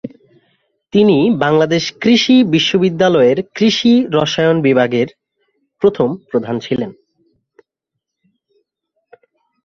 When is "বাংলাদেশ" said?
1.39-1.83